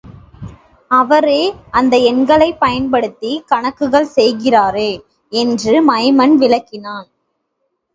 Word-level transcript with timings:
அவரே, 0.91 1.41
அந்த 1.71 1.97
எண்களைப் 1.97 2.59
பயன்படுத்திக் 2.59 3.47
கணக்குகள் 3.47 4.11
செய்கிறாரே! 4.15 4.91
என்று 5.31 5.93
மைமன் 5.93 6.35
விளக்கினான். 6.37 7.09